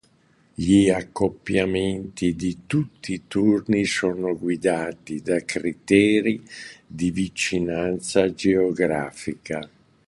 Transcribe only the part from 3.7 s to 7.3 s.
sono guidati da criteri di